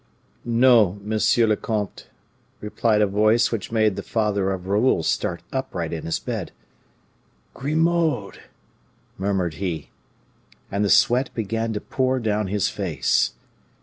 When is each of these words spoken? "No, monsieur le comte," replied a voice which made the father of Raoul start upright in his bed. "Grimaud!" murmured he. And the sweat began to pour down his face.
"No, 0.43 0.97
monsieur 1.03 1.45
le 1.45 1.55
comte," 1.55 2.07
replied 2.59 3.03
a 3.03 3.05
voice 3.05 3.51
which 3.51 3.71
made 3.71 3.95
the 3.95 4.01
father 4.01 4.49
of 4.51 4.65
Raoul 4.65 5.03
start 5.03 5.43
upright 5.53 5.93
in 5.93 6.05
his 6.05 6.17
bed. 6.17 6.51
"Grimaud!" 7.53 8.39
murmured 9.19 9.53
he. 9.61 9.91
And 10.71 10.83
the 10.83 10.89
sweat 10.89 11.31
began 11.35 11.71
to 11.73 11.81
pour 11.81 12.19
down 12.19 12.47
his 12.47 12.67
face. 12.67 13.33